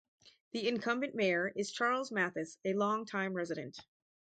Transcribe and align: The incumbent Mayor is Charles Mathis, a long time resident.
The 0.53 0.67
incumbent 0.67 1.13
Mayor 1.13 1.53
is 1.55 1.71
Charles 1.71 2.11
Mathis, 2.11 2.57
a 2.65 2.73
long 2.73 3.05
time 3.05 3.33
resident. 3.33 3.77